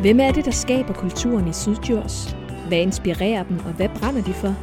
[0.00, 2.36] Hvem er det, der skaber kulturen i Sydjurs?
[2.68, 4.54] Hvad inspirerer dem, og hvad brænder de for?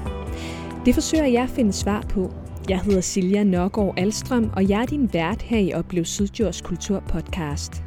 [0.86, 2.34] Det forsøger jeg at finde svar på.
[2.70, 7.84] Jeg hedder Silja Nørgaard Alstrøm, og jeg er din vært her i Oplev Sydjurs Kulturpodcast.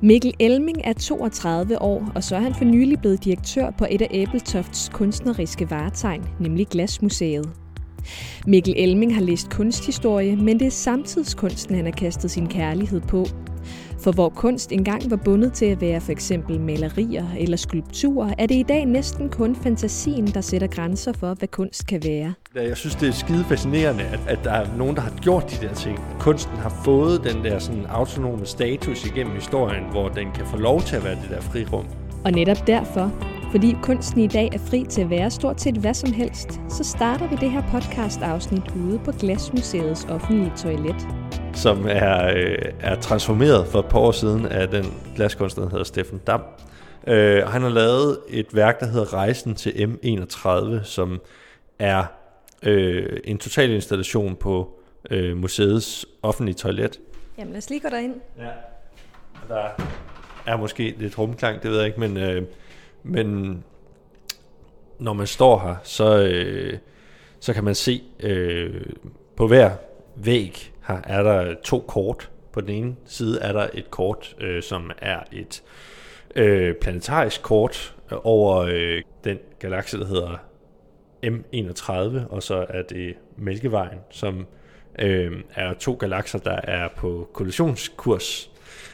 [0.00, 4.02] Mikkel Elming er 32 år, og så er han for nylig blevet direktør på et
[4.02, 7.50] af Æbeltofts kunstneriske varetegn, nemlig Glasmuseet.
[8.46, 13.26] Mikkel Elming har læst kunsthistorie, men det er samtidskunsten, han har kastet sin kærlighed på.
[14.02, 18.46] For hvor kunst engang var bundet til at være for eksempel malerier eller skulpturer, er
[18.46, 22.34] det i dag næsten kun fantasien, der sætter grænser for, hvad kunst kan være.
[22.54, 25.66] Jeg synes, det er skide fascinerende, at, at der er nogen, der har gjort de
[25.66, 25.98] der ting.
[26.20, 30.80] Kunsten har fået den der sådan autonome status igennem historien, hvor den kan få lov
[30.80, 31.86] til at være det der frirum.
[32.24, 33.12] Og netop derfor,
[33.50, 36.84] fordi kunsten i dag er fri til at være stort set hvad som helst, så
[36.84, 41.08] starter vi det her podcast-afsnit ude på Glasmuseets offentlige toilet
[41.54, 44.84] som er, øh, er transformeret for et par år siden af den
[45.16, 46.42] glaskunstner, der hedder Steffen Dam.
[47.06, 51.20] Øh, han har lavet et værk, der hedder Rejsen til M31, som
[51.78, 52.04] er
[52.62, 54.78] øh, en total installation på
[55.10, 57.00] øh, museets offentlige toilet.
[57.38, 58.14] Jamen lad os lige gå derind.
[58.38, 58.50] Ja,
[59.48, 59.68] der
[60.46, 62.42] er måske lidt rumklang, det ved jeg ikke, men, øh,
[63.02, 63.64] men
[64.98, 66.78] når man står her, så, øh,
[67.40, 68.82] så kan man se øh,
[69.36, 69.70] på hver
[70.16, 72.30] væg her er der to kort.
[72.52, 75.62] På den ene side er der et kort, øh, som er et
[76.36, 80.36] øh, planetarisk kort øh, over øh, den galakse, der hedder
[81.26, 81.92] M31,
[82.30, 84.46] og så er det Mælkevejen, som
[84.98, 88.50] øh, er to galakser, der er på kollisionskurs.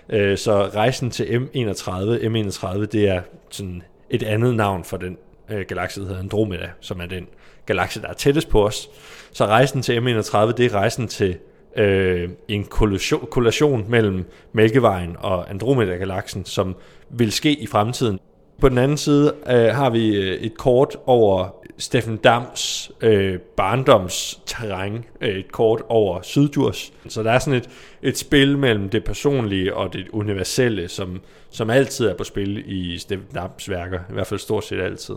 [0.08, 1.90] Øh, så rejsen til M31,
[2.24, 7.00] M31, det er sådan et andet navn for den øh, galakse, der hedder Andromeda, som
[7.00, 7.26] er den
[7.66, 8.88] galakse, der er tættest på os.
[9.32, 11.38] Så rejsen til M31, det er rejsen til
[11.78, 16.76] øh, en kollision, kollation mellem Mælkevejen og Andromeda-galaksen, som
[17.10, 18.18] vil ske i fremtiden.
[18.60, 25.04] På den anden side øh, har vi øh, et kort over Steffen Dams øh, barndomsterræn,
[25.20, 26.92] øh, et kort over Syddjurs.
[27.08, 27.68] Så der er sådan et,
[28.02, 32.98] et spil mellem det personlige og det universelle, som, som altid er på spil i
[32.98, 35.14] Steffen Dams værker, i hvert fald stort set altid.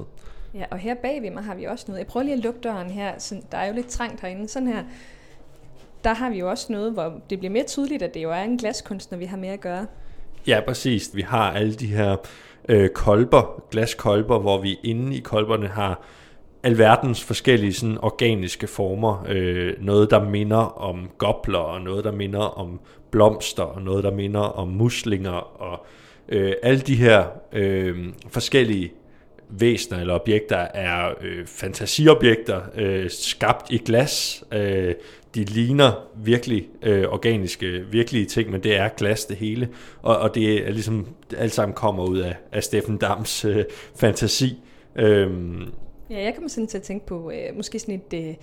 [0.54, 2.00] Ja, og her bagved mig har vi også noget.
[2.00, 4.48] Jeg prøver lige at lukke døren her, så der er jo lidt trængt herinde.
[4.48, 4.84] Sådan her
[6.04, 8.42] der har vi jo også noget, hvor det bliver mere tydeligt, at det jo er
[8.42, 9.86] en glaskunstner, vi har med at gøre.
[10.48, 11.12] Ja, præcis.
[11.14, 12.16] Vi har alle de her
[12.70, 16.02] øh, kolber, glaskolber, hvor vi inde i kolberne har
[16.64, 19.26] alverdens forskellige sådan, organiske former.
[19.30, 22.80] Øh, noget, der minder om gobler, og noget, der minder om
[23.12, 25.86] blomster, og noget, der minder om muslinger, og
[26.30, 27.98] øh, alle de her øh,
[28.30, 28.92] forskellige
[29.50, 34.44] væsener eller objekter er øh, fantasiobjekter, øh, skabt i glas.
[34.54, 34.96] Øh,
[35.36, 39.70] de ligner virkelig øh, organiske, virkelige ting, men det er glas det hele.
[40.02, 43.66] Og, og det er ligesom, alt sammen kommer ud af, af Steffen Dams øh,
[43.96, 44.58] fantasi.
[44.96, 45.74] Øhm.
[46.10, 48.28] Ja, jeg kommer sådan til at tænke på øh, måske sådan et...
[48.28, 48.36] Øh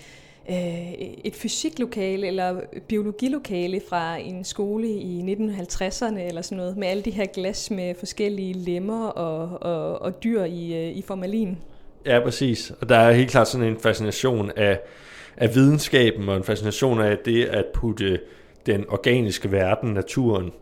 [0.51, 0.93] øh,
[1.25, 7.11] et fysiklokale eller biologilokale fra en skole i 1950'erne eller sådan noget, med alle de
[7.11, 11.59] her glas med forskellige lemmer og, og, og dyr i, øh, i formalin.
[12.07, 12.73] Ja, præcis.
[12.81, 14.81] Og der er helt klart sådan en fascination af,
[15.41, 18.19] af videnskaben og en fascination af det at putte øh,
[18.67, 20.53] den organiske verden, naturen,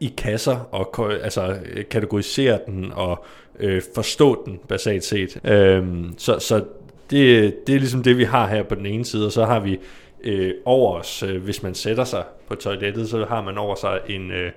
[0.00, 3.24] i kasser og altså, øh, kategorisere den og
[3.60, 5.40] øh, forstå den basalt set.
[5.44, 6.64] Øhm, så, så
[7.10, 9.60] det, det er ligesom det, vi har her på den ene side, og så har
[9.60, 9.78] vi
[10.24, 14.00] øh, over os, øh, hvis man sætter sig på toilettet, så har man over sig
[14.08, 14.52] en, øh,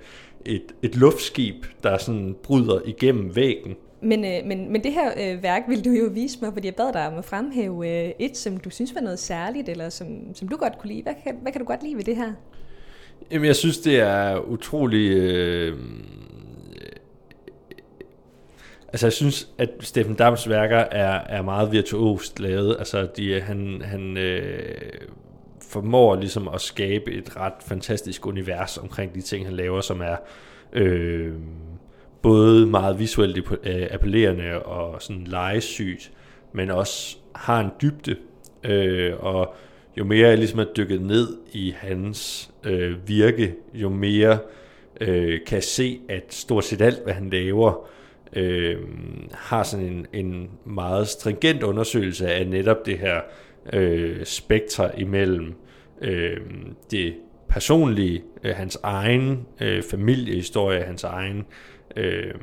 [0.46, 3.75] et, et luftskib, der sådan bryder igennem væggen.
[4.02, 6.76] Men, øh, men, men det her øh, værk vil du jo vise mig, fordi jeg
[6.76, 10.36] bad dig om at fremhæve øh, et, som du synes var noget særligt, eller som,
[10.36, 11.04] som du godt kunne lide.
[11.04, 12.34] Hvad kan, hvad kan du godt lide ved det her?
[13.32, 15.12] Jamen, jeg synes, det er utrolig...
[15.12, 15.78] Øh,
[18.94, 22.76] Altså jeg synes, at Steffen Dams værker er, er meget virtuost lavet.
[22.80, 24.82] Altså de, han, han øh,
[25.62, 30.16] formår ligesom at skabe et ret fantastisk univers omkring de ting, han laver, som er
[30.74, 31.34] øh,
[32.22, 36.12] både meget visuelt øh, appellerende og sådan legesygt,
[36.53, 38.16] men også har en dybde.
[38.64, 39.56] Øh, og
[39.97, 44.40] jo mere jeg ligesom er dykket ned i hans øh, virke, jo mere
[45.02, 47.88] øh, kan jeg se, at stort set alt, hvad han laver,
[48.34, 48.78] øh,
[49.34, 53.22] har sådan en, en meget stringent undersøgelse af netop det her
[53.73, 55.53] øh, spektre imellem
[56.02, 56.38] øh,
[56.91, 57.14] det
[57.50, 61.46] personlige, øh, hans egen øh, familiehistorie, hans egen
[61.96, 62.34] Øh,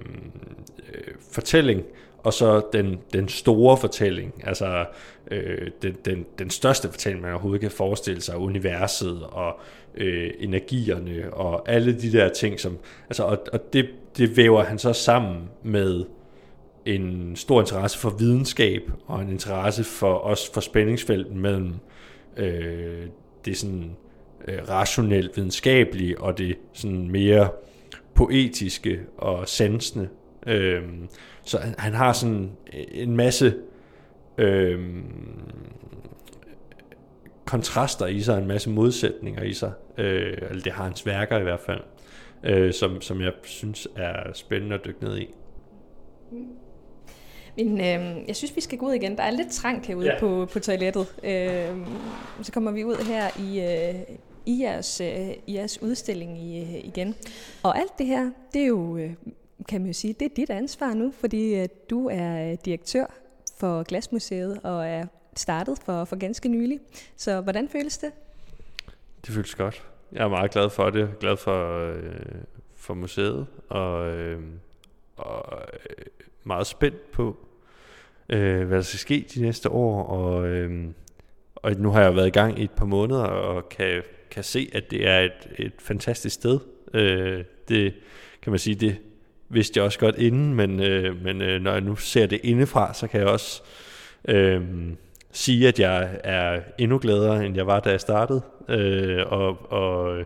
[0.95, 1.85] øh, fortælling,
[2.19, 4.87] og så den, den store fortælling, altså
[5.31, 9.61] øh, den, den, den største fortælling, man overhovedet kan forestille sig, universet og
[9.95, 12.79] øh, energierne og alle de der ting, som,
[13.09, 16.05] altså, og, og det, det væver han så sammen med
[16.87, 21.75] en stor interesse for videnskab og en interesse for os for spændingsfelten mellem
[22.37, 23.07] øh,
[23.45, 23.97] det sådan
[24.49, 27.49] øh, rationelt videnskabelige og det sådan mere
[28.19, 30.09] poetiske og sansende.
[30.47, 30.83] Øh,
[31.43, 32.51] så han, han har sådan
[32.93, 33.55] en masse
[34.39, 34.81] øh,
[37.45, 39.73] kontraster i sig, en masse modsætninger i sig.
[39.99, 41.81] Øh, eller det har hans værker i hvert fald,
[42.45, 45.35] øh, som, som jeg synes er spændende at dykke ned i.
[47.57, 49.17] Men øh, jeg synes, vi skal gå ud igen.
[49.17, 50.21] Der er lidt trangt herude ja.
[50.21, 51.07] på, på toilettet.
[51.25, 51.77] Øh,
[52.43, 53.95] så kommer vi ud her i, øh,
[54.49, 57.15] i, jeres, øh, i jeres udstilling i, øh, igen.
[57.63, 59.15] Og alt det her, det er jo, øh,
[59.69, 63.07] kan man jo sige, det er dit ansvar nu, fordi øh, du er øh, direktør
[63.61, 65.07] for Glasmuseet og er
[65.37, 66.81] startet for, for ganske nylig.
[67.17, 68.13] Så hvordan føles det?
[69.27, 69.87] Det føles godt.
[70.13, 71.11] Jeg er meget glad for det.
[71.21, 72.15] Glad for, øh,
[72.77, 74.43] for museet og, øh,
[75.17, 76.07] og øh,
[76.45, 77.37] meget spændt på,
[78.29, 80.03] øh, hvad der skal ske de næste år.
[80.03, 80.91] Og, øh,
[81.55, 84.71] og nu har jeg været i gang i et par måneder og kan, kan se,
[84.73, 86.59] at det er et, et fantastisk sted.
[86.95, 87.95] Øh, det
[88.43, 88.97] kan man sige, det
[89.49, 92.95] vidste jeg også godt inden, men, øh, men øh, når jeg nu ser det indefra,
[92.95, 93.63] så kan jeg også
[94.29, 94.63] øh,
[95.33, 98.43] sige, at jeg er endnu gladere, end jeg var, da jeg startede.
[98.69, 100.25] Øh, og, og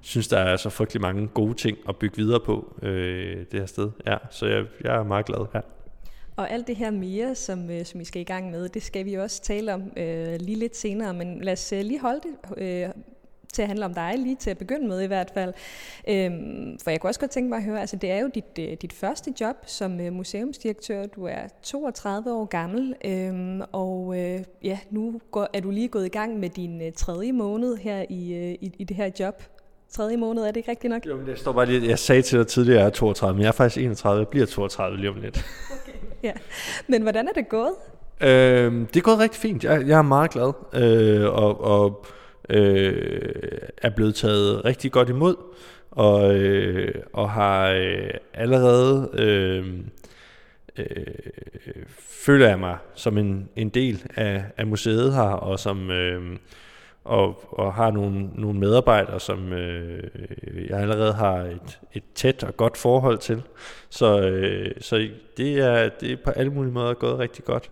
[0.00, 3.66] synes, der er så frygtelig mange gode ting at bygge videre på øh, det her
[3.66, 3.90] sted.
[4.06, 5.60] Ja, så jeg, jeg er meget glad her.
[6.36, 9.06] Og alt det her mere, som, øh, som vi skal i gang med, det skal
[9.06, 11.14] vi også tale om øh, lige lidt senere.
[11.14, 12.88] Men lad os øh, lige holde det øh,
[13.52, 15.52] til at handle om dig, lige til at begynde med i hvert fald.
[16.08, 18.58] Øhm, for jeg kunne også godt tænke mig at høre, altså det er jo dit,
[18.58, 21.06] øh, dit første job som øh, museumsdirektør.
[21.06, 26.06] Du er 32 år gammel, øhm, og øh, ja, nu går, er du lige gået
[26.06, 29.42] i gang med din øh, tredje måned her i, øh, i, i det her job.
[29.90, 31.06] Tredje måned, er det ikke rigtigt nok?
[31.06, 33.36] Jo, men det står bare lige, jeg sagde til dig tidligere, at jeg er 32,
[33.36, 35.44] men jeg er faktisk 31, jeg bliver 32 lige om lidt.
[35.82, 35.98] Okay.
[36.22, 36.32] Ja.
[36.86, 37.72] Men hvordan er det gået?
[38.20, 39.64] Øh, det er gået rigtig fint.
[39.64, 42.06] Jeg, jeg er meget glad, øh, og, og
[42.48, 43.32] øh,
[43.82, 45.36] er blevet taget rigtig godt imod,
[45.90, 49.10] og, øh, og har øh, allerede...
[49.14, 49.64] Øh,
[50.76, 51.06] øh,
[51.98, 56.36] føler jeg mig som en, en del af, af museet her, og som øh,
[57.08, 60.02] og, og har nogle, nogle medarbejdere, som øh,
[60.70, 63.42] jeg allerede har et, et tæt og godt forhold til.
[63.90, 67.70] Så, øh, så det, er, det er på alle mulige måder gået rigtig godt.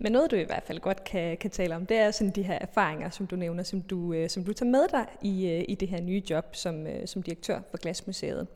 [0.00, 2.42] Men noget, du i hvert fald godt kan, kan tale om, det er sådan de
[2.42, 5.64] her erfaringer, som du nævner, som du, øh, som du tager med dig i, øh,
[5.68, 8.46] i det her nye job som, øh, som direktør for Glasmuseet.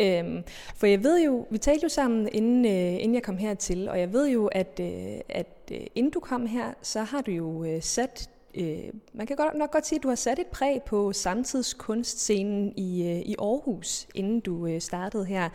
[0.00, 0.44] Øhm,
[0.76, 4.00] for jeg ved jo, vi talte jo sammen, inden, øh, inden jeg kom hertil, og
[4.00, 7.64] jeg ved jo, at, øh, at øh, inden du kom her, så har du jo
[7.64, 10.82] øh, sat øh, man kan godt, nok godt sige, at du har sat et præg
[10.86, 15.48] på samtidskunstscenen i, øh, i Aarhus, inden du øh, startede her.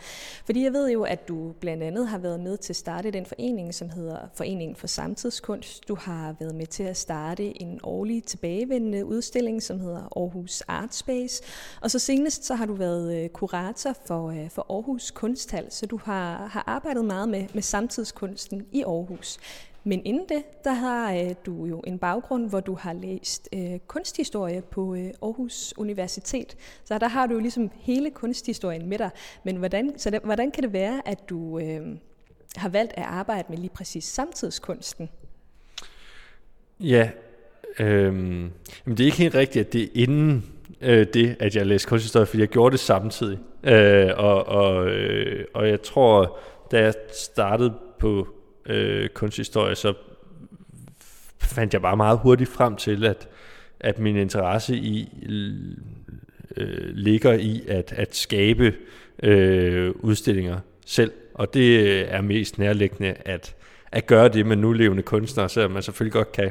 [0.44, 3.26] Fordi jeg ved jo, at du blandt andet har været med til at starte den
[3.26, 5.88] forening, som hedder Foreningen for Samtidskunst.
[5.88, 10.94] Du har været med til at starte en årlig tilbagevendende udstilling, som hedder Aarhus Art
[10.94, 11.42] Space.
[11.80, 15.86] Og så senest så har du været øh, kurator for, øh, for Aarhus Kunsthal, så
[15.86, 19.38] du har, har arbejdet meget med, med samtidskunsten i Aarhus.
[19.84, 23.78] Men inden det, der har øh, du jo en baggrund, hvor du har læst øh,
[23.86, 26.56] kunsthistorie på øh, Aarhus Universitet.
[26.84, 29.10] Så der har du jo ligesom hele kunsthistorien med dig.
[29.44, 31.80] Men hvordan, så det, hvordan kan det være, at du øh,
[32.56, 35.08] har valgt at arbejde med lige præcis samtidskunsten?
[36.80, 37.10] Ja,
[37.78, 38.50] øh, men
[38.86, 40.44] det er ikke helt rigtigt, at det er inden
[40.80, 43.38] øh, det, at jeg læste kunsthistorie, fordi jeg gjorde det samtidig.
[43.64, 46.38] Øh, og, og, øh, og jeg tror,
[46.70, 48.28] da jeg startede på
[48.66, 49.94] øh, kunsthistorie, så
[51.40, 53.28] fandt jeg bare meget hurtigt frem til, at,
[53.80, 55.08] at min interesse i
[56.56, 58.74] øh, ligger i at, at skabe
[59.22, 61.12] øh, udstillinger selv.
[61.34, 63.54] Og det øh, er mest nærliggende at,
[63.92, 66.50] at gøre det med nulevende kunstnere, selvom man selvfølgelig godt kan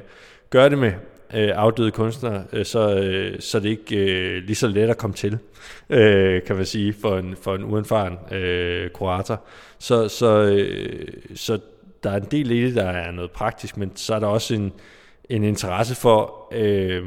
[0.50, 0.91] gøre det med
[1.34, 5.15] øh, afdøde kunstnere, øh, så, øh, så det ikke øh, lige så let at komme
[5.15, 5.38] til,
[5.89, 9.41] øh, kan man sige, for en, for en uerfaren øh, kurator.
[9.79, 11.60] Så, så, øh, så
[12.03, 14.53] der er en del i det, der er noget praktisk, men så er der også
[14.55, 14.74] en,
[15.29, 17.03] en interesse for øh,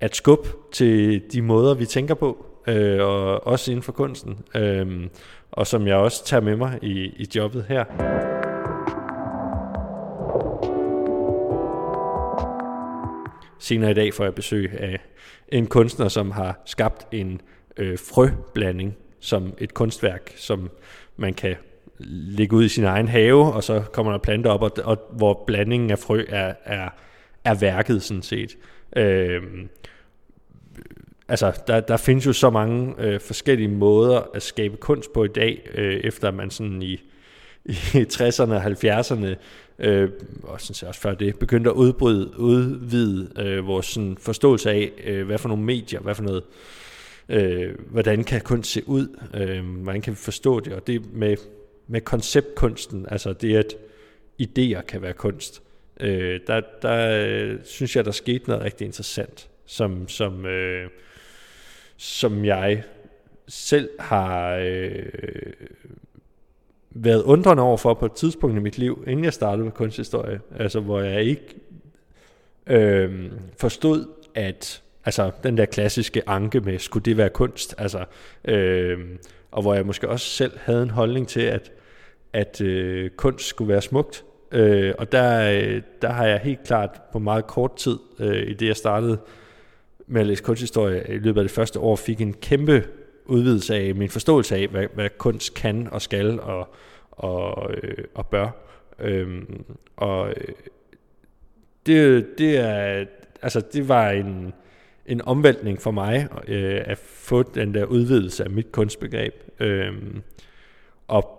[0.00, 5.08] at skubbe til de måder, vi tænker på, øh, og også inden for kunsten, øh,
[5.52, 7.84] og som jeg også tager med mig i, i jobbet her.
[13.58, 15.00] Senere i dag får jeg besøg af
[15.48, 17.40] en kunstner, som har skabt en
[17.76, 20.70] øh, frøblanding som et kunstværk, som
[21.16, 21.56] man kan
[21.98, 25.44] ligge ud i sin egen have, og så kommer der planter op, og, og hvor
[25.46, 26.88] blandingen af frø er, er,
[27.44, 28.56] er værket sådan set.
[28.96, 29.42] Øh,
[31.28, 35.28] altså, der, der findes jo så mange øh, forskellige måder at skabe kunst på i
[35.28, 37.00] dag, øh, efter man sådan i,
[37.64, 39.36] i 60'erne og 70'erne,
[39.78, 40.10] øh,
[40.42, 44.92] og sådan set også før det, begyndte at udbryde, udvide øh, vores sådan, forståelse af,
[45.04, 46.42] øh, hvad for nogle medier, hvad for noget,
[47.28, 51.36] øh, hvordan kan kunst se ud, øh, hvordan kan vi forstå det, og det med,
[51.86, 53.76] med konceptkunsten, altså det at
[54.42, 55.62] idéer kan være kunst,
[56.00, 60.90] øh, der, der øh, synes jeg, der skete noget rigtig interessant, som, som øh,
[61.96, 62.82] som jeg
[63.48, 65.02] selv har øh,
[66.90, 70.40] været undrende over for på et tidspunkt i mit liv, inden jeg startede med kunsthistorie,
[70.58, 71.54] altså hvor jeg ikke
[72.66, 78.04] øh, forstod, at altså den der klassiske anke med, skulle det være kunst, altså,
[78.44, 78.98] øh,
[79.56, 81.72] og hvor jeg måske også selv havde en holdning til, at,
[82.32, 87.00] at øh, kunst skulle være smukt, øh, og der, øh, der har jeg helt klart
[87.12, 89.18] på meget kort tid, øh, i det jeg startede
[90.06, 92.84] med at læse kunsthistorie i løbet af det første år, fik en kæmpe
[93.26, 96.68] udvidelse af min forståelse af, hvad, hvad kunst kan og skal og,
[97.10, 98.48] og, øh, og bør.
[98.98, 99.64] Øhm,
[99.96, 100.54] og øh,
[101.86, 103.04] det, det, er,
[103.42, 104.52] altså, det var en,
[105.06, 109.34] en omvæltning for mig øh, at få den der udvidelse af mit kunstbegreb.
[109.60, 109.92] Øh,
[111.08, 111.36] og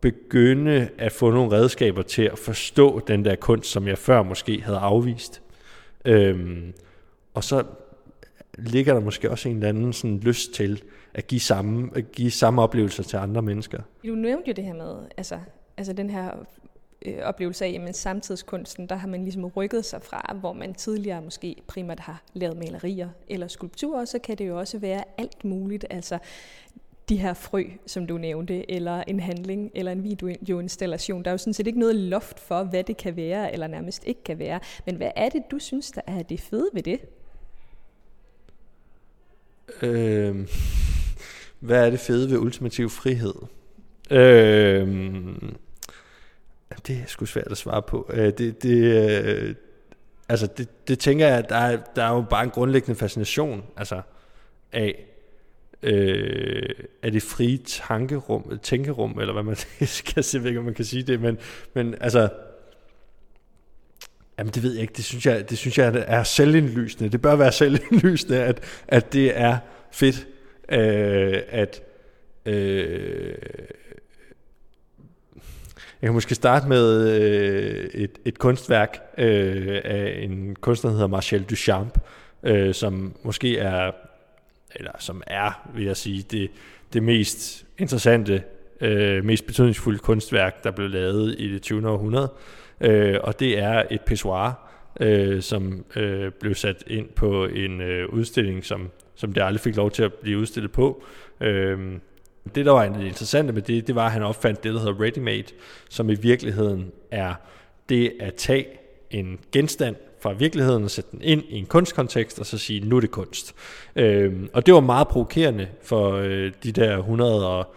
[0.00, 4.62] begynde at få nogle redskaber til at forstå den der kunst, som jeg før måske
[4.62, 5.42] havde afvist.
[6.04, 6.72] Øhm,
[7.34, 7.64] og så
[8.58, 10.82] ligger der måske også en eller anden sådan lyst til
[11.14, 13.82] at give samme, at give samme oplevelser til andre mennesker.
[14.06, 15.38] Du nævnte jo det her med, altså,
[15.76, 16.30] altså den her
[17.04, 21.22] øh, oplevelse af, at samtidskunsten, der har man ligesom rykket sig fra, hvor man tidligere
[21.22, 25.86] måske primært har lavet malerier eller skulpturer, så kan det jo også være alt muligt,
[25.90, 26.18] altså
[27.08, 31.22] de her frø, som du nævnte, eller en handling, eller en videoinstallation.
[31.24, 34.04] Der er jo sådan set ikke noget loft for, hvad det kan være, eller nærmest
[34.06, 34.60] ikke kan være.
[34.86, 37.00] Men hvad er det, du synes, der er det fede ved det?
[39.82, 40.48] Øh,
[41.66, 43.34] hvad er det fede ved ultimativ frihed?
[44.10, 44.88] Øh,
[46.86, 48.10] det er sgu svært at svare på.
[48.12, 48.78] Øh, det, det,
[49.24, 49.54] øh,
[50.28, 53.62] altså det, det tænker jeg, at der er, der er jo bare en grundlæggende fascination
[53.76, 54.00] altså,
[54.72, 55.04] af,
[55.82, 56.68] øh,
[57.02, 61.02] af det frie tankerum, tænkerum, eller hvad man skal se, ikke, om man kan sige
[61.02, 61.38] det, men,
[61.74, 62.28] men altså,
[64.38, 67.08] Jamen det ved jeg ikke, det synes jeg, det synes jeg er selvindlysende.
[67.08, 69.58] Det bør være selvindlysende, at, at det er
[69.90, 70.26] fedt,
[70.68, 71.82] øh, at
[72.46, 73.34] øh,
[76.02, 81.08] jeg kan måske starte med øh, et, et kunstværk øh, af en kunstner, der hedder
[81.08, 81.98] Marcel Duchamp,
[82.42, 83.90] øh, som måske er,
[84.74, 86.50] eller som er, vil jeg sige, det,
[86.92, 88.42] det mest interessante,
[88.80, 91.88] øh, mest betydningsfulde kunstværk, der blev lavet i det 20.
[91.88, 92.28] århundrede
[92.80, 94.70] øh, og det er et pissoir,
[95.00, 99.76] øh, som øh, blev sat ind på en øh, udstilling, som, som det aldrig fik
[99.76, 101.04] lov til at blive udstillet på.
[101.40, 101.78] Øh,
[102.54, 105.52] det, der var interessante med det, det var, at han opfandt det, der hedder ready-made,
[105.88, 107.34] som i virkeligheden er
[107.88, 108.66] det at tage
[109.10, 112.96] en genstand fra virkeligheden og sætte den ind i en kunstkontekst, og så sige, nu
[112.96, 113.54] er det kunst.
[113.96, 117.74] Øhm, og det var meget provokerende for øh, de der 100 og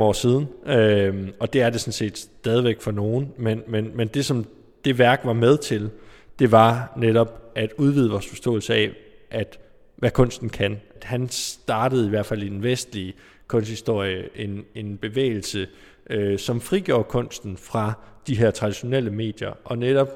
[0.00, 4.08] år siden, øhm, og det er det sådan set stadigvæk for nogen, men, men, men
[4.08, 4.46] det som
[4.84, 5.90] det værk var med til,
[6.38, 8.90] det var netop at udvide vores forståelse af,
[9.30, 9.58] at
[9.96, 10.80] hvad kunsten kan.
[11.02, 13.14] Han startede i hvert fald i den vestlige
[13.48, 15.68] kunsthistorie en, en bevægelse,
[16.10, 17.92] øh, som frigjorde kunsten fra
[18.26, 20.08] de her traditionelle medier, og netop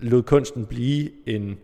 [0.00, 1.58] lod kunsten blive en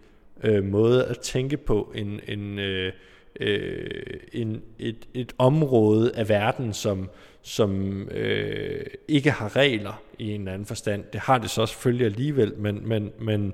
[0.44, 2.92] øh, måde at tænke på, en, en, øh,
[3.40, 3.90] øh,
[4.32, 7.10] en, et, et område af verden, som,
[7.42, 11.04] som øh, ikke har regler i en eller anden forstand.
[11.12, 13.52] Det har det så selvfølgelig alligevel, men, men, men,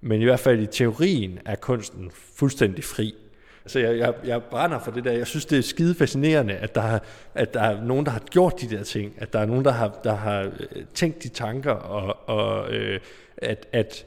[0.00, 3.14] men i hvert fald i teorien er kunsten fuldstændig fri.
[3.66, 5.12] Så jeg, jeg, jeg brænder for det der.
[5.12, 6.98] Jeg synes, det er skide fascinerende, at der,
[7.34, 9.12] at der er nogen, der har gjort de der ting.
[9.18, 13.00] At der er nogen, der har, der har øh, tænkt de tanker, og, og øh,
[13.36, 14.04] at, at,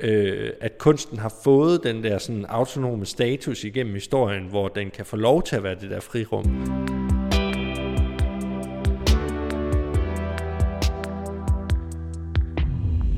[0.00, 5.06] øh, at kunsten har fået den der sådan autonome status igennem historien, hvor den kan
[5.06, 6.85] få lov til at være det der frirum.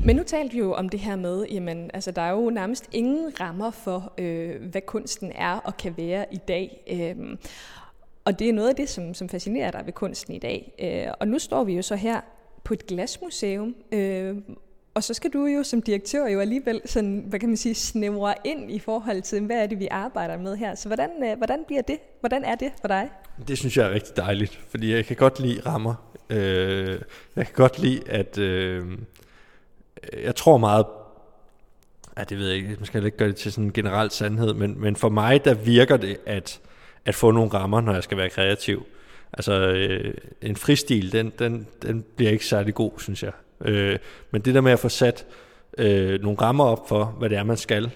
[0.09, 2.89] Men nu talte vi jo om det her med, jamen, altså der er jo nærmest
[2.91, 6.83] ingen rammer for, øh, hvad kunsten er og kan være i dag.
[6.91, 7.37] Øh,
[8.25, 10.73] og det er noget af det, som, som fascinerer dig ved kunsten i dag.
[10.79, 12.21] Øh, og nu står vi jo så her
[12.63, 14.35] på et glasmuseum, øh,
[14.93, 18.33] og så skal du jo som direktør jo alligevel sådan, hvad kan man sige, snævre
[18.45, 20.75] ind i forhold til, hvad er det, vi arbejder med her.
[20.75, 21.97] Så hvordan, øh, hvordan bliver det?
[22.19, 23.09] Hvordan er det for dig?
[23.47, 25.95] Det synes jeg er rigtig dejligt, fordi jeg kan godt lide rammer.
[26.29, 27.01] Øh,
[27.35, 28.85] jeg kan godt lide, at øh,
[30.23, 30.85] jeg tror meget,
[32.17, 34.53] ja, det ved jeg ikke, man skal ikke gøre det til sådan en generel sandhed,
[34.53, 36.59] men, men for mig, der virker det at,
[37.05, 38.85] at få nogle rammer, når jeg skal være kreativ.
[39.33, 43.31] Altså, øh, en fristil, den, den, den bliver ikke særlig god, synes jeg.
[43.65, 43.99] Øh,
[44.31, 45.25] men det der med at få sat
[45.77, 47.91] øh, nogle rammer op for, hvad det er, man skal,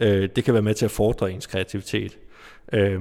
[0.00, 2.18] øh, det kan være med til at fordre ens kreativitet.
[2.72, 3.00] Øh,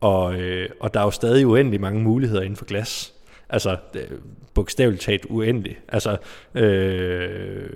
[0.00, 3.14] og, øh, og der er jo stadig uendelig mange muligheder inden for glas.
[3.52, 3.76] Altså,
[4.54, 5.78] bogstaveligt talt uendelig.
[5.88, 6.16] Altså,
[6.54, 7.70] øh,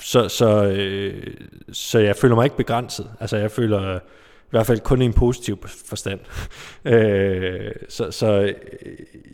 [0.00, 1.26] så, så, øh,
[1.72, 3.10] så jeg føler mig ikke begrænset.
[3.20, 6.20] Altså, jeg føler i hvert fald kun i en positiv forstand.
[6.94, 8.54] øh, så, så øh,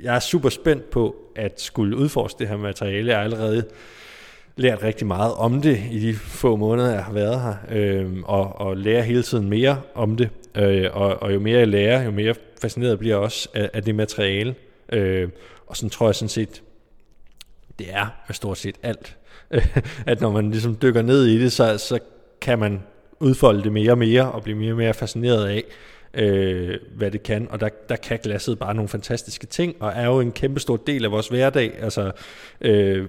[0.02, 3.08] jeg er super spændt på at skulle udforske det her materiale.
[3.08, 3.64] Jeg har allerede
[4.56, 8.60] lært rigtig meget om det i de få måneder, jeg har været her, øh, og,
[8.60, 10.30] og lærer hele tiden mere om det.
[10.54, 13.82] Øh, og, og jo mere jeg lærer, jo mere fascineret bliver jeg også af, af
[13.82, 14.54] det materiale.
[14.92, 15.28] Øh,
[15.66, 16.62] og sådan tror jeg sådan set,
[17.78, 19.16] det er med stort set alt.
[20.06, 21.98] at når man ligesom dykker ned i det, så, så
[22.40, 22.82] kan man
[23.20, 25.64] udfolde det mere og mere, og blive mere og mere fascineret af,
[26.14, 27.48] øh, hvad det kan.
[27.50, 30.76] Og der, der kan glasset bare nogle fantastiske ting, og er jo en kæmpe stor
[30.76, 31.72] del af vores hverdag.
[31.80, 32.12] Altså,
[32.60, 33.08] øh,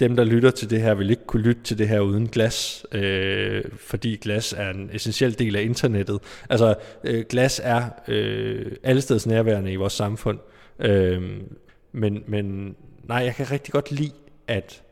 [0.00, 2.86] dem, der lytter til det her, vil ikke kunne lytte til det her uden glas,
[2.92, 6.18] øh, fordi glas er en essentiel del af internettet.
[6.50, 10.38] Altså, øh, glas er øh, allesteds nærværende i vores samfund.
[10.38, 11.56] Øh, Øhm,
[11.92, 14.12] men, men nej, jeg kan rigtig godt lide
[14.46, 14.82] at,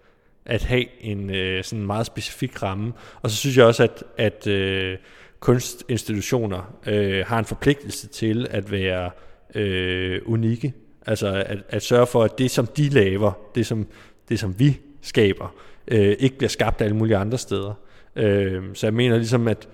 [0.45, 2.93] at have en øh, sådan meget specifik ramme.
[3.23, 4.99] Og så synes jeg også, at, at øh,
[5.41, 9.11] kunstinstitutioner øh, har en forpligtelse til at være
[9.55, 10.75] øh, unikke.
[11.07, 13.87] Altså at, at sørge for, at det, som de laver, det som,
[14.29, 15.55] det, som vi skaber,
[15.89, 17.75] øh, ikke bliver skabt alle mulige andre steder.
[18.17, 19.69] Øh, så jeg mener ligesom, at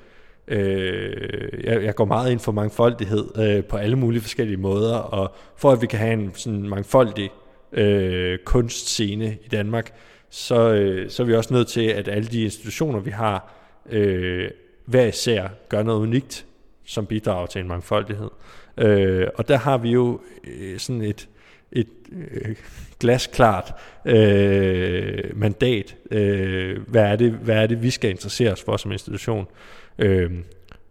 [0.49, 5.35] øh, jeg, jeg går meget ind for mangfoldighed øh, på alle mulige forskellige måder, og
[5.57, 7.31] for at vi kan have en sådan mangfoldig
[7.73, 9.93] øh, kunstscene i Danmark,
[10.31, 13.55] så, øh, så er vi også nødt til, at alle de institutioner, vi har,
[13.91, 14.51] øh,
[14.85, 16.47] hver især gør noget unikt,
[16.85, 18.31] som bidrager til en mangfoldighed.
[18.79, 21.29] Øh, og der har vi jo øh, sådan et,
[21.73, 22.57] et øh,
[23.01, 23.75] glasklart
[24.05, 25.97] øh, mandat.
[26.11, 29.41] Øh, hvad, er det, hvad er det, vi skal interessere os for som institution?
[29.41, 30.45] Øh, Øhm,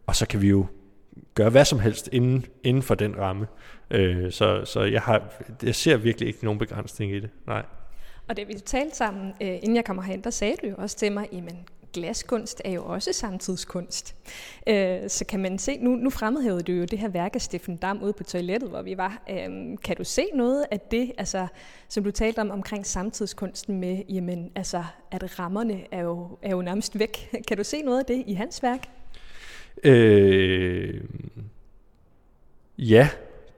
[0.07, 0.65] og så kan vi jo
[1.33, 3.47] gøre hvad som helst inden, inden for den ramme.
[3.91, 7.29] Øh, så så jeg, har, jeg ser virkelig ikke nogen begrænsning i det.
[7.47, 7.65] Nej.
[8.27, 10.97] Og da vi talte sammen, øh, inden jeg kommer hen, der sagde du jo også
[10.97, 11.57] til mig, jamen
[11.93, 14.15] glaskunst er jo også samtidskunst.
[14.67, 17.75] Øh, så kan man se, nu, nu fremhævede du jo det her værk af Steffen
[17.75, 19.23] Dam ude på toilettet, hvor vi var.
[19.29, 21.47] Øh, kan du se noget af det, altså,
[21.89, 26.61] som du talte om omkring samtidskunsten med, jamen, altså, at rammerne er jo, er jo
[26.61, 27.29] nærmest væk.
[27.47, 28.89] Kan du se noget af det i hans værk?
[29.83, 31.01] Øh,
[32.77, 33.09] ja,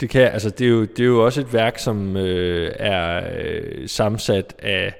[0.02, 3.30] det kan altså det er jo det er jo også et værk som øh, er
[3.40, 4.94] øh, sammensat af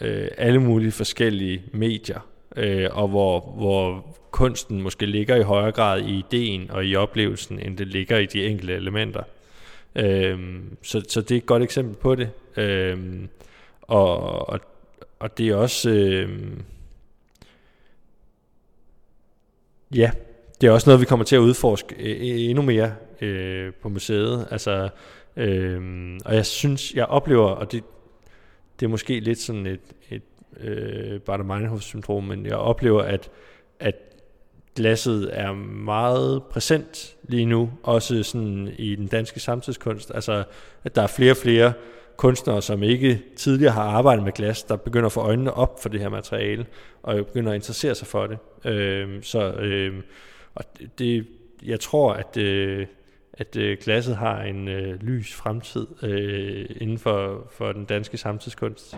[0.00, 6.00] øh, alle mulige forskellige medier øh, og hvor, hvor kunsten måske ligger i højere grad
[6.00, 9.22] i ideen og i oplevelsen, end det ligger i de enkelte elementer.
[9.96, 10.38] Øh,
[10.82, 12.30] så, så det er et godt eksempel på det.
[12.56, 12.98] Øh,
[13.82, 14.60] og, og,
[15.18, 15.90] og det er også...
[15.90, 16.30] Øh,
[19.94, 20.10] ja,
[20.60, 23.88] det er også noget, vi kommer til at udforske øh, øh endnu mere øh, på
[23.88, 24.48] museet.
[24.50, 24.88] Altså,
[25.36, 25.80] øh,
[26.24, 27.84] og jeg synes, jeg oplever, og det,
[28.80, 29.80] det er måske lidt sådan et,
[30.10, 30.22] et
[30.60, 33.30] øh, Bader-Meinhof-syndrom, men jeg oplever, at,
[33.80, 33.94] at
[34.76, 35.52] glasset er
[35.84, 40.12] meget præsent lige nu, også sådan i den danske samtidskunst.
[40.14, 40.44] Altså,
[40.84, 41.72] at der er flere og flere
[42.16, 45.88] kunstnere, som ikke tidligere har arbejdet med glas, der begynder at få øjnene op for
[45.88, 46.66] det her materiale,
[47.02, 48.38] og begynder at interessere sig for det.
[48.64, 49.94] Øh, så øh,
[50.54, 50.64] og
[50.98, 51.26] det,
[51.64, 52.86] jeg tror, at, øh,
[53.32, 58.96] at øh, glasset har en øh, lys fremtid øh, inden for, for den danske samtidskunst.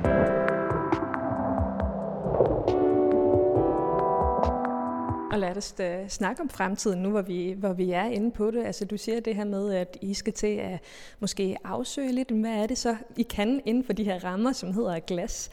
[5.31, 8.51] Og lad os da snakke om fremtiden nu, hvor vi, hvor vi er inde på
[8.51, 8.67] det.
[8.67, 10.79] Altså du siger det her med, at I skal til at
[11.21, 14.73] måske afsøge lidt, hvad er det så, I kan inden for de her rammer, som
[14.73, 15.51] hedder glas.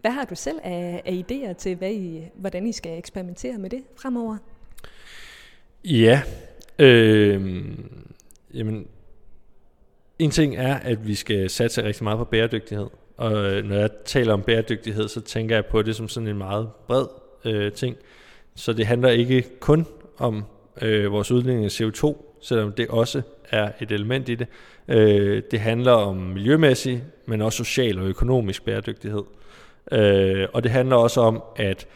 [0.00, 3.70] Hvad har du selv af, af idéer til, hvad I, hvordan I skal eksperimentere med
[3.70, 4.36] det fremover?
[5.84, 6.22] Ja,
[6.78, 7.62] øh,
[8.54, 8.86] jamen,
[10.18, 12.86] en ting er, at vi skal satse rigtig meget på bæredygtighed.
[13.16, 16.38] Og øh, når jeg taler om bæredygtighed, så tænker jeg på det som sådan en
[16.38, 17.06] meget bred
[17.44, 17.96] øh, ting.
[18.54, 19.86] Så det handler ikke kun
[20.18, 20.44] om
[20.82, 24.46] øh, vores udledning af CO2, selvom det også er et element i det.
[24.88, 29.22] Øh, det handler om miljømæssig, men også social og økonomisk bæredygtighed.
[29.92, 31.86] Øh, og det handler også om at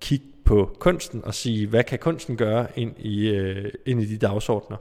[0.00, 4.18] kigge på kunsten og sige, hvad kan kunsten gøre ind i, øh, ind i de
[4.18, 4.76] dagsordner?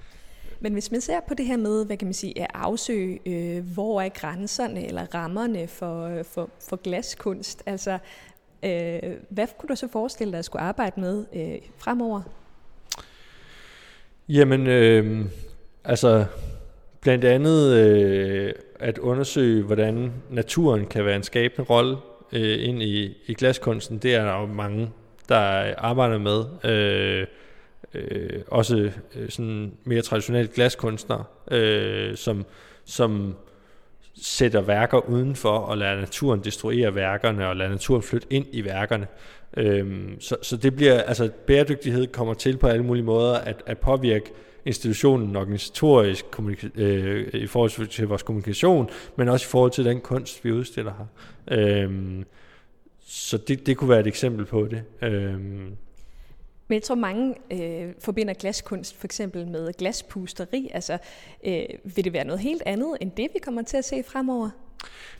[0.60, 3.74] Men hvis man ser på det her med, hvad kan man sige, at afsøge, øh,
[3.74, 7.98] hvor er grænserne eller rammerne for, øh, for, for glaskunst, altså
[8.64, 12.22] øh, hvad kunne du så forestille dig at skulle arbejde med øh, fremover?
[14.30, 15.26] Jamen, øh,
[15.84, 16.26] altså
[17.02, 21.98] blandt andet øh, at undersøge, hvordan naturen kan være en skabende rolle
[22.32, 23.98] øh, ind i, i glaskunsten.
[23.98, 24.92] Det er der jo mange,
[25.30, 26.46] der arbejder med.
[26.72, 27.28] Øh,
[27.94, 32.46] øh, også øh, sådan mere traditionelle glaskunstnere, øh, som,
[32.86, 33.36] som
[34.22, 39.08] sætter værker udenfor og lader naturen destruere værkerne og lader naturen flytte ind i værkerne.
[39.58, 43.78] Øhm, så, så det bliver, altså bæredygtighed kommer til på alle mulige måder at, at
[43.78, 44.32] påvirke
[44.66, 46.26] institutionen organisatorisk
[46.76, 50.94] øh, i forhold til vores kommunikation, men også i forhold til den kunst, vi udstiller
[50.98, 51.06] her.
[51.60, 52.26] Øhm,
[53.06, 54.84] så det, det kunne være et eksempel på det.
[55.02, 55.78] Øhm,
[56.68, 60.70] men jeg tror, mange øh, forbinder glaskunst for eksempel med glaspusteri.
[60.74, 60.98] Altså,
[61.46, 64.50] øh, vil det være noget helt andet end det, vi kommer til at se fremover?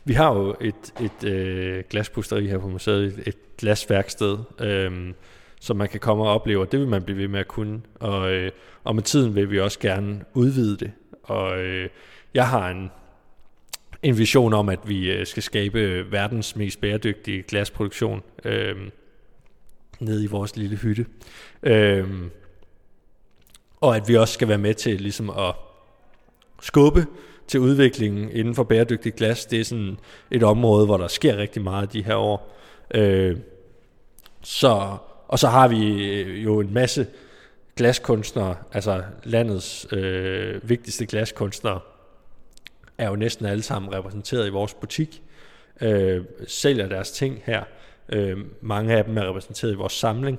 [0.04, 5.14] Vi har jo et, et øh, glaspusteri her på museet, et glasværksted, øh,
[5.60, 7.80] som man kan komme og opleve, og det vil man blive ved med at kunne.
[7.94, 8.50] Og, øh,
[8.84, 10.92] og med tiden vil vi også gerne udvide det.
[11.22, 11.88] Og øh,
[12.34, 12.90] jeg har en,
[14.02, 18.22] en vision om, at vi øh, skal skabe verdens mest bæredygtige glasproduktion.
[18.44, 18.76] Øh,
[20.00, 21.06] nede i vores lille hytte.
[21.62, 22.30] Øhm,
[23.80, 25.54] og at vi også skal være med til ligesom at
[26.62, 27.06] skubbe
[27.48, 29.46] til udviklingen inden for bæredygtigt glas.
[29.46, 29.98] Det er sådan
[30.30, 32.56] et område, hvor der sker rigtig meget de her år.
[32.94, 33.36] Øh,
[34.42, 34.96] så,
[35.28, 37.06] og så har vi øh, jo en masse
[37.76, 41.80] glaskunstnere, altså landets øh, vigtigste glaskunstnere,
[42.98, 45.22] er jo næsten alle sammen repræsenteret i vores butik,
[45.80, 47.64] øh, sælger deres ting her.
[48.12, 50.38] Øh, mange af dem er repræsenteret i vores samling.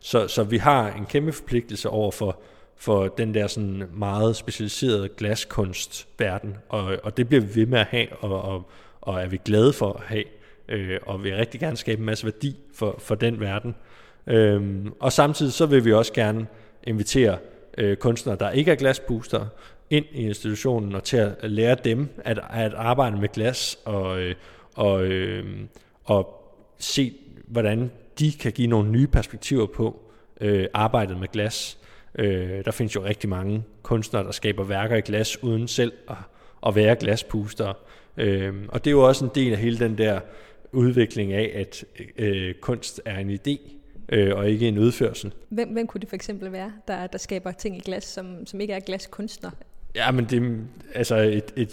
[0.00, 2.40] Så, så vi har en kæmpe forpligtelse over for,
[2.76, 7.86] for den der sådan meget specialiserede glaskunstverden, og, og det bliver vi ved med at
[7.86, 10.24] have, og, og, og er vi glade for at have,
[10.68, 13.74] øh, og vil rigtig gerne skabe en masse værdi for, for den verden.
[14.26, 16.46] Øh, og samtidig så vil vi også gerne
[16.84, 17.38] invitere
[17.78, 19.46] øh, kunstnere, der ikke er glasbooster,
[19.90, 24.34] ind i institutionen og til at lære dem at, at arbejde med glas og, øh,
[24.74, 25.44] og, øh,
[26.04, 26.43] og
[26.78, 27.14] se,
[27.46, 30.00] hvordan de kan give nogle nye perspektiver på
[30.40, 31.78] øh, arbejdet med glas.
[32.18, 36.16] Øh, der findes jo rigtig mange kunstnere, der skaber værker i glas, uden selv at,
[36.66, 37.72] at være glaspuster.
[38.16, 40.20] Øh, og det er jo også en del af hele den der
[40.72, 41.84] udvikling af, at
[42.18, 43.70] øh, kunst er en idé,
[44.08, 45.32] øh, og ikke en udførsel.
[45.48, 48.60] Hvem, hvem kunne det for eksempel være, der, der skaber ting i glas, som, som
[48.60, 49.50] ikke er glaskunstner?
[49.94, 51.72] Ja, men det er altså et, et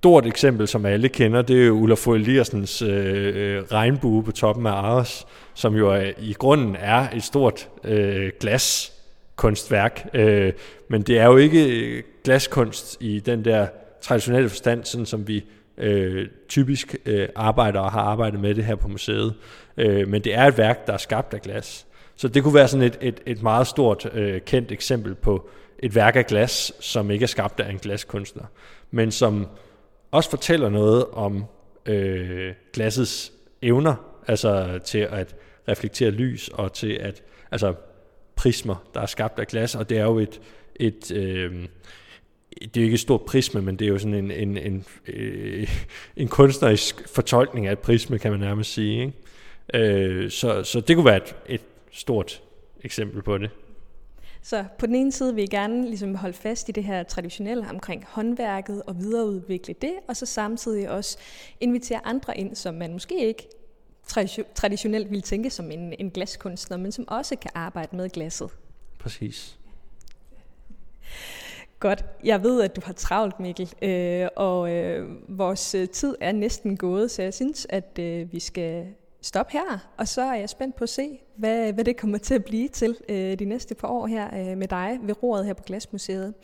[0.00, 4.66] stort eksempel, som alle kender, det er jo Ulla Eliassens øh, øh, regnbue på toppen
[4.66, 10.08] af Aros, som jo er, i grunden er et stort øh, glaskunstværk.
[10.14, 10.52] Øh,
[10.88, 13.66] men det er jo ikke øh, glaskunst i den der
[14.00, 15.44] traditionelle forstand, sådan som vi
[15.78, 19.34] øh, typisk øh, arbejder og har arbejdet med det her på museet.
[19.76, 21.86] Øh, men det er et værk, der er skabt af glas.
[22.16, 25.94] Så det kunne være sådan et, et, et meget stort øh, kendt eksempel på et
[25.94, 28.44] værk af glas, som ikke er skabt af en glaskunstner,
[28.90, 29.46] men som
[30.10, 31.44] også fortæller noget om
[31.86, 33.94] øh, glassets evner,
[34.26, 35.36] altså til at
[35.68, 37.74] reflektere lys og til at, altså
[38.36, 40.40] prismer, der er skabt af glas, og det er jo et,
[40.76, 41.66] et øh,
[42.60, 44.84] det er jo ikke et stort prisme, men det er jo sådan en, en, en,
[45.06, 45.68] øh,
[46.16, 49.00] en kunstnerisk fortolkning af et prisme, kan man nærmest sige.
[49.00, 49.14] Ikke?
[49.74, 51.60] Øh, så, så det kunne være et, et
[51.92, 52.42] stort
[52.84, 53.50] eksempel på det.
[54.42, 57.68] Så på den ene side vil jeg gerne ligesom holde fast i det her traditionelle
[57.70, 61.18] omkring håndværket og videreudvikle det, og så samtidig også
[61.60, 63.48] invitere andre ind, som man måske ikke
[64.54, 68.50] traditionelt vil tænke som en, en glaskunstner, men som også kan arbejde med glasset.
[68.98, 69.58] Præcis.
[71.80, 72.04] Godt.
[72.24, 76.76] Jeg ved, at du har travlt, Mikkel, øh, og øh, vores øh, tid er næsten
[76.76, 78.86] gået, så jeg synes, at øh, vi skal
[79.22, 82.34] stop her, og så er jeg spændt på at se, hvad, hvad det kommer til
[82.34, 85.54] at blive til øh, de næste par år her øh, med dig ved roret her
[85.54, 86.34] på Glasmuseet.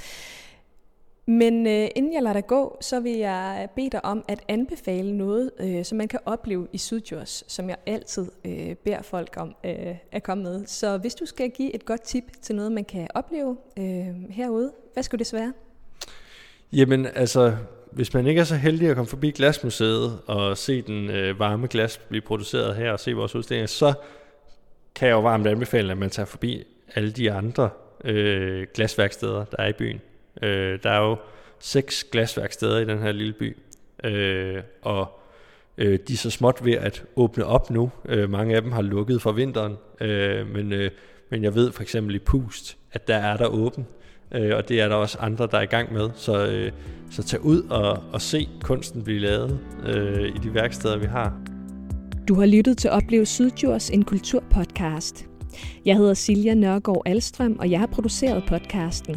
[1.28, 5.16] Men øh, inden jeg lader dig gå, så vil jeg bede dig om at anbefale
[5.16, 9.54] noget, øh, som man kan opleve i Sydjurs, som jeg altid øh, beder folk om
[9.64, 10.66] øh, at komme med.
[10.66, 14.72] Så hvis du skal give et godt tip til noget, man kan opleve øh, herude,
[14.92, 15.52] hvad skulle det så være?
[16.72, 17.56] Jamen altså,
[17.96, 21.66] hvis man ikke er så heldig at komme forbi Glasmuseet og se den øh, varme
[21.66, 23.94] glas blive produceret her og se vores udstillinger, så
[24.94, 27.70] kan jeg jo varmt anbefale, at man tager forbi alle de andre
[28.04, 30.00] øh, glasværksteder, der er i byen.
[30.42, 31.16] Øh, der er jo
[31.58, 33.56] seks glasværksteder i den her lille by,
[34.04, 35.20] øh, og
[35.78, 37.90] øh, de er så småt ved at åbne op nu.
[38.08, 40.90] Øh, mange af dem har lukket for vinteren, øh, men, øh,
[41.30, 43.86] men jeg ved for eksempel i Pust, at der er der åben,
[44.32, 46.10] øh, og det er der også andre, der er i gang med.
[46.14, 46.72] Så, øh,
[47.10, 51.40] så tag ud og, og se kunsten blive lavet øh, i de værksteder, vi har.
[52.28, 55.26] Du har lyttet til Oplev Sydjurs, en kulturpodcast.
[55.84, 59.16] Jeg hedder Silja Nørgaard Alstrøm, og jeg har produceret podcasten.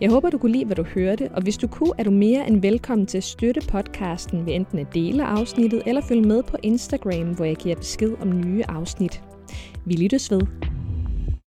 [0.00, 2.48] Jeg håber, du kunne lide, hvad du hørte, og hvis du kunne, er du mere
[2.48, 6.56] end velkommen til at støtte podcasten ved enten at dele afsnittet eller følge med på
[6.62, 9.22] Instagram, hvor jeg giver besked om nye afsnit.
[9.84, 10.40] Vi lyttes ved.